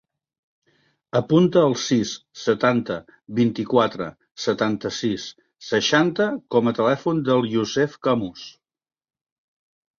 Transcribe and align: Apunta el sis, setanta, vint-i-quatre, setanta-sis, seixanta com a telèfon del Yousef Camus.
Apunta 1.17 1.61
el 1.71 1.75
sis, 1.81 2.13
setanta, 2.45 2.97
vint-i-quatre, 3.41 4.09
setanta-sis, 4.47 5.29
seixanta 5.69 6.29
com 6.57 6.73
a 6.73 6.77
telèfon 6.83 7.25
del 7.31 7.49
Yousef 7.55 8.03
Camus. 8.09 8.51